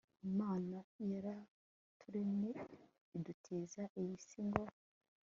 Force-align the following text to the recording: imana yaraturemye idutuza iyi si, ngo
imana 0.29 0.77
yaraturemye 1.11 2.51
idutuza 3.17 3.81
iyi 3.99 4.15
si, 4.27 4.41
ngo 4.47 4.63